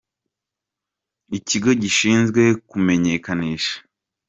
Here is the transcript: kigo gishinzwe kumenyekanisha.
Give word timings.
kigo 1.47 1.71
gishinzwe 1.81 2.41
kumenyekanisha. 2.69 3.73